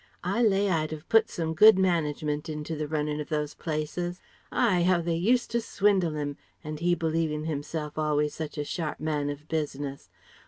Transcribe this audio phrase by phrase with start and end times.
[0.23, 4.19] I lay I'd have put some good management into the runnin' of those places.
[4.51, 4.83] Aïe!
[4.85, 9.29] How they used to swindle 'im, and he believing himself always such a sharp man
[9.29, 10.09] of business!